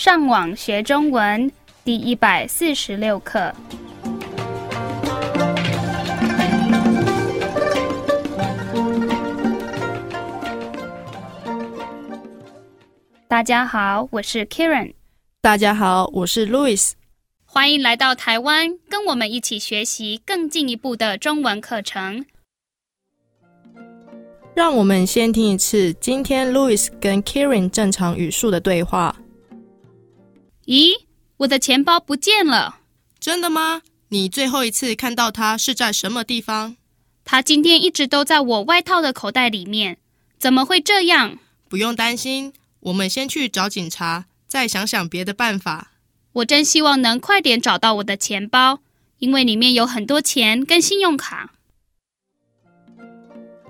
[0.00, 1.52] 上网学中文
[1.84, 3.54] 第一百四十六课。
[13.28, 14.94] 大家好，我是 Karen。
[15.42, 16.92] 大家好，我是 Louis。
[17.44, 22.24] 欢迎来到台湾，跟我们一起学习更进一步的中文课程。
[24.54, 29.14] 让我们先听一次今天 Louis 跟 Karen 正常语速的对话。
[30.70, 30.92] 咦，
[31.38, 32.76] 我的钱包不见了！
[33.18, 33.82] 真的吗？
[34.10, 36.76] 你最后一次看到它是在什么地方？
[37.24, 39.98] 它今天一直都在我外套的口袋里面。
[40.38, 41.40] 怎么会这样？
[41.68, 45.90] 不用担心，我们先去找警察，再想想别的办法。
[46.34, 48.78] 我真希望能快点找到我的钱包，
[49.18, 51.52] 因为里面有很多钱跟信用卡。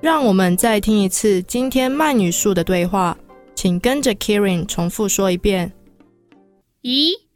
[0.00, 3.16] 让我们再听一次今天慢语速的对话，
[3.54, 5.72] 请跟着 Kieran 重复说一遍。
[6.82, 7.26] 咦，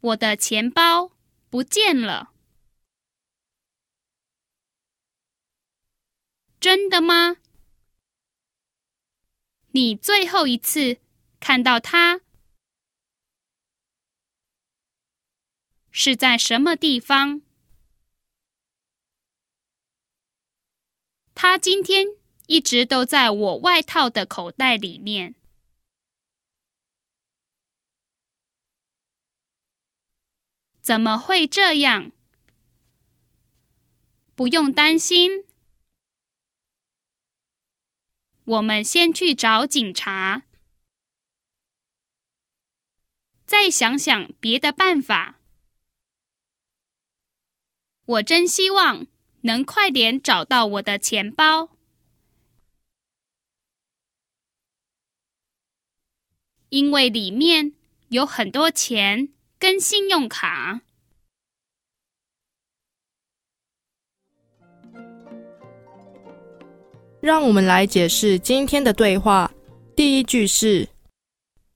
[0.00, 1.12] 我的钱包
[1.48, 2.32] 不见了！
[6.58, 7.36] 真的吗？
[9.70, 10.98] 你最后一次
[11.38, 12.20] 看到它？
[15.92, 17.42] 是在什么地方？
[21.34, 22.06] 他今天
[22.48, 25.34] 一直都在我外套的口袋里面。
[30.90, 32.10] 怎么会这样？
[34.34, 35.44] 不用担心，
[38.42, 40.42] 我们先去找警察，
[43.46, 45.38] 再想想别的办法。
[48.04, 49.06] 我真希望
[49.42, 51.70] 能快点找到我的钱包，
[56.70, 57.74] 因为里面
[58.08, 60.80] 有很多钱跟信用卡。
[67.20, 69.52] 让我们来解释今天的对话。
[69.94, 70.88] 第一句是：“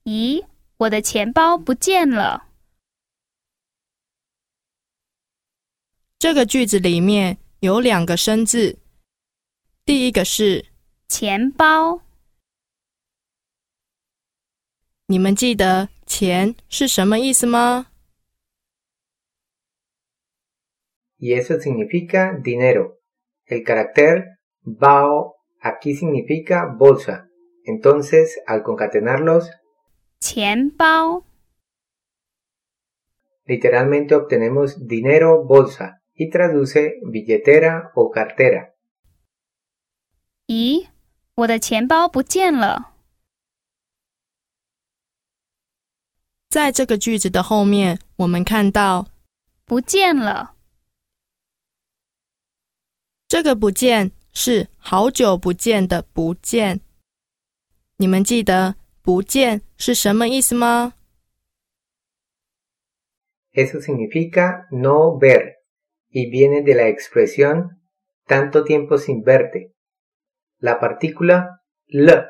[0.05, 0.43] 咦，
[0.77, 2.47] 我的钱包不见了。”
[6.17, 8.79] 这个句子里面有两个生字，
[9.85, 10.65] 第一个是
[11.07, 12.01] 钱包。
[15.05, 17.86] 你们记得钱是什么意思吗？
[21.18, 22.98] Y eso significa dinero.
[23.46, 27.28] El carácter bao aquí significa bolsa.
[27.64, 29.50] Entonces, al concatenarlos,
[30.20, 31.24] 钱包
[33.44, 36.00] literalmente obtenemos dinero bolsa.
[36.20, 38.74] y traduce billetera o cartera.
[40.46, 40.86] 咦，
[41.34, 42.92] 我的钱包不见了。
[46.55, 49.09] 在这个句子的后面，我们看到
[49.67, 50.55] “不见了”。
[53.27, 56.79] 这个“不见”是好久不见的“不见”。
[57.99, 60.93] 你们记得“不见”是什么意思吗
[63.51, 65.55] ？Eso significa no ver.
[66.09, 67.81] y viene de la expresión
[68.25, 69.73] tanto tiempo sin verte.
[70.59, 72.27] La partícula l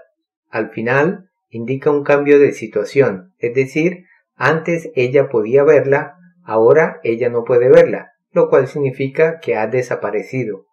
[0.49, 4.03] al final indica un cambio de situación, es decir,
[4.34, 10.66] antes ella podía verla, ahora ella no puede verla, lo cual significa que ha desaparecido.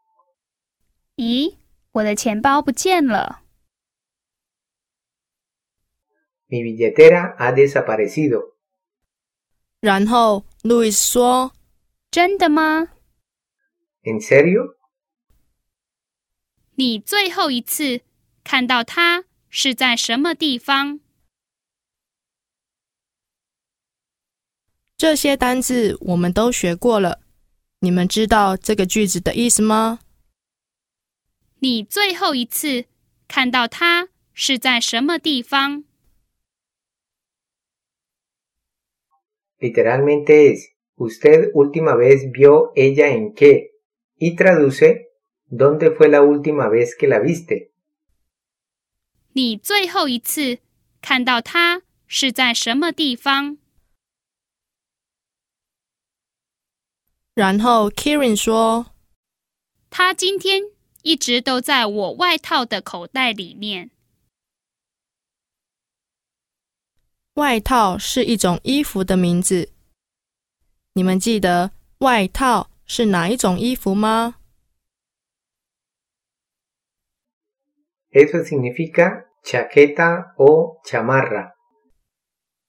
[6.50, 8.54] Mi billetera ha desaparecido.
[9.80, 11.52] 然后路易斯说：“
[12.10, 12.90] 真的吗？”
[14.04, 14.76] ¿En serio?
[16.76, 18.02] 你最后一次
[18.44, 21.00] 看到他是在什么地方？
[25.03, 27.19] 这些单字我们都学过了，
[27.81, 29.99] 你们知道这个句子的意思吗？
[31.59, 32.85] 你最后一次
[33.27, 35.83] 看到他是在什么地方
[39.59, 43.73] ？Literalmente es usted última vez vio ella en qué.
[44.21, 45.09] y traduce
[45.51, 47.73] ¿Dónde fue la última vez que la viste?
[57.35, 58.93] Kieran 说
[59.89, 60.65] ：“他今天
[61.03, 63.91] 一直都在我外套的口袋里面。”
[67.35, 69.71] 外套是一种衣服的名字。
[70.93, 72.69] 你们记得外套？
[72.85, 74.35] 是哪一种衣服吗
[78.11, 81.53] ？Eso significa chaqueta o chamarra。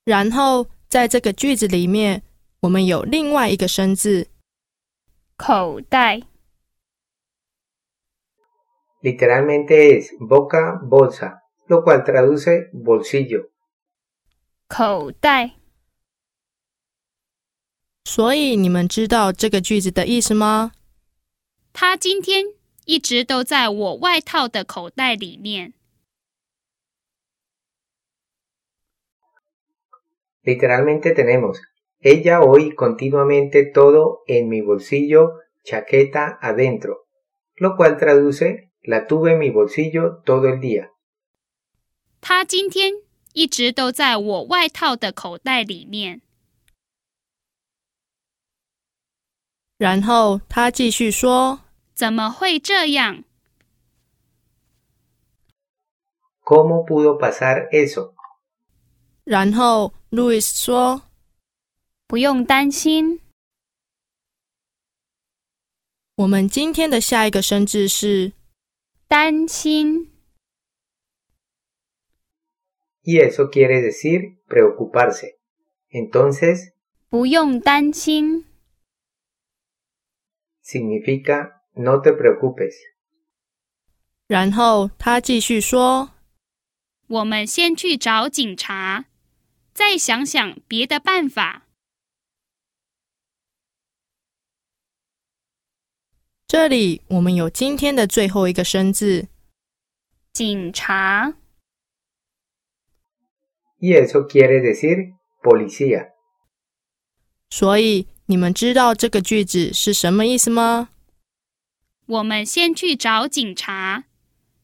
[0.06, 2.24] 然后在这个句子里面，
[2.62, 4.30] 我们有另外一个生字
[5.38, 6.21] 口袋。
[9.01, 13.50] Literalmente es boca bolsa, lo cual traduce bolsillo.
[14.68, 15.56] 口袋。
[18.06, 20.71] 所以你们知道这个句子的意思吗？
[21.74, 22.45] 他今天
[22.85, 25.74] 一直都在我外套的口袋里面。
[30.44, 31.57] Literalmente tenemos,
[32.03, 37.06] ella hoy continuamente todo en mi bolsillo, chaqueta adentro,
[37.56, 40.91] lo cual traduce, la tuve en mi bolsillo todo el día.
[42.20, 42.94] 他今天
[43.32, 46.20] 一直都在我外套的口袋里面。
[49.76, 51.61] 然后他继续说：“
[51.94, 53.23] 怎么会这样？”
[56.44, 58.15] ¿Cómo pudo pasar eso？
[59.25, 61.03] 然后路易斯说：“
[62.13, 63.21] 不用担心。”
[66.13, 68.33] 我们今天的下一个生字是
[69.10, 70.12] “担心”。
[73.01, 75.39] Y eso quiere decir preocuparse.
[75.89, 76.74] Entonces，
[77.10, 78.45] 不用担心。
[80.63, 82.75] significa no te preocupes。
[84.27, 86.12] 然后他继续说
[87.09, 89.06] ：“我们先去找警察，
[89.74, 91.62] 再想想别的办法。”
[96.54, 99.28] 这里我们有今天的最后一个生字
[100.32, 101.34] “警察”。
[103.82, 106.12] Y eso quiere decir policía。
[107.50, 108.08] 所以。
[108.28, 110.90] 你们知道这个句子是什么意思吗？
[112.06, 114.06] 我们先去找警察，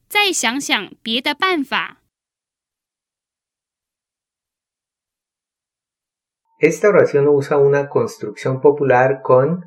[0.08, 1.98] 再想想别的办法。
[6.62, 9.64] Esta oración usa una construcción popular con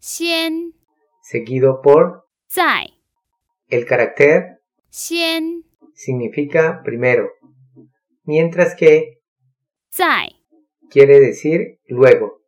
[0.00, 0.74] 先
[1.29, 2.91] seguido por 在
[3.69, 4.59] el carácter
[4.89, 7.29] 先 significa primero,
[8.23, 9.21] mientras que
[9.91, 10.35] 在
[10.89, 12.41] quiere decir luego.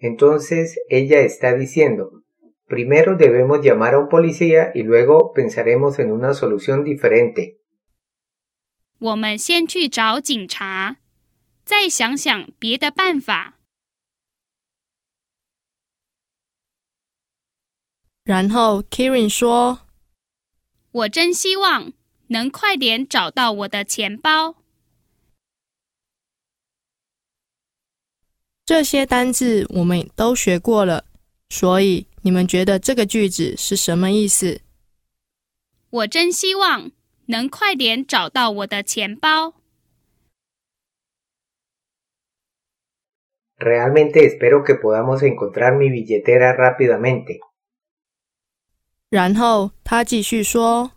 [0.00, 2.22] Entonces ella está diciendo,
[2.66, 7.58] primero debemos llamar a un policía y luego pensaremos en una solución diferente.
[18.25, 19.81] Kirin 说
[20.91, 21.91] ：“我真希望
[22.27, 24.55] 能快点找到我的钱包。”
[28.63, 31.03] 这些单字我们都学过了，
[31.49, 34.61] 所以你们觉得这个句子是什么意思？
[35.89, 36.91] 我真希望
[37.25, 39.55] 能快点找到我的钱包。
[43.57, 47.41] Realmente espero que podamos encontrar mi billetera rápidamente。
[49.13, 50.93] 然后他继续说：“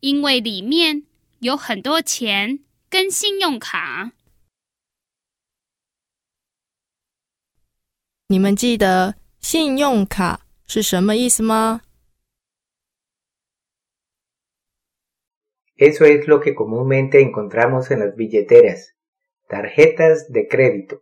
[0.00, 1.04] 因为里面
[1.38, 2.58] 有很多钱
[2.90, 4.12] 跟信用卡。”
[8.28, 11.80] 你们记得信用卡是什么意思吗
[15.78, 18.94] ？Eso es lo que comúnmente encontramos en las billeteras,
[19.48, 21.00] tarjetas de crédito。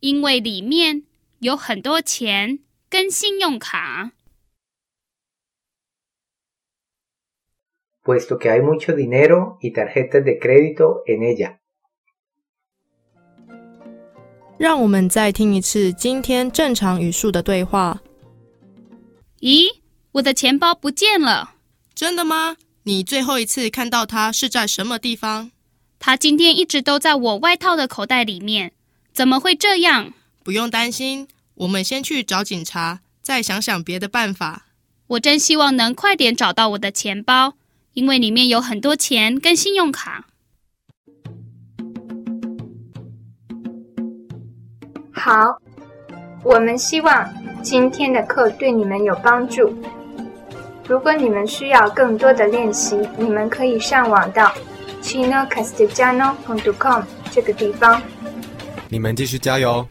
[0.00, 1.04] 因为里面
[1.38, 2.58] 有很多钱
[2.90, 4.12] 跟信用卡。
[8.04, 11.58] Puesto que hay mucho dinero y tarjetas de crédito en ella。
[14.58, 18.00] 让我们再听一次今天正常语速的对话。
[19.40, 19.68] 咦，
[20.12, 21.54] 我的钱包不见了！
[21.94, 22.56] 真的吗？
[22.84, 25.52] 你最后一次看到它是在什么地方？
[26.00, 28.72] 它今天一直都在我外套的口袋里面。
[29.12, 30.12] 怎么会这样？
[30.42, 34.66] 不用担心，我们先去找警察，再想想别的办法。
[35.06, 37.54] 我真希望能快点找到我的钱包，
[37.94, 40.26] 因为里面有很多钱跟信用卡。
[45.12, 45.60] 好，
[46.42, 47.32] 我们希望
[47.62, 49.72] 今天的课对你们有帮助。
[50.88, 54.52] 如果你们需要更多的练习，你们可以上网到
[55.00, 58.02] chinocastellano.com 这个地方。
[58.88, 59.86] 你们继续加油！